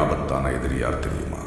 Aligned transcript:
ஆபத்தான 0.00 0.50
எதிரி 0.50 0.76
யார் 0.78 0.98
தெரியுமா? 0.98 1.40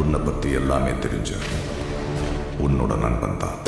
உன்னை 0.00 0.20
பத்தி 0.26 0.50
எல்லாமே 0.60 0.92
தெரிஞ்ச 1.04 1.30
உன்னோட 2.66 2.92
நண்பன் 3.04 3.40
தான். 3.42 3.58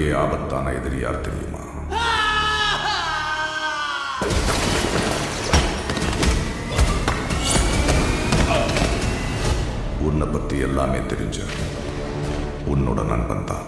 உலகத்திலேயே 0.00 0.20
ஆபத்தான 0.20 0.70
எதிரி 0.78 0.98
யார் 1.02 1.24
தெரியுமா? 1.26 1.62
உன்னை 10.08 10.26
பத்தி 10.34 10.58
எல்லாமே 10.68 11.00
தெரிஞ்ச 11.12 11.38
உன்னோட 12.72 13.00
நண்பன் 13.12 13.48
தான். 13.50 13.66